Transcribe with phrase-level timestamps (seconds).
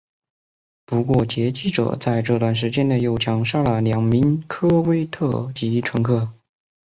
[0.83, 6.33] 不过劫机者在这段时间内又枪杀了两名科威特籍乘客。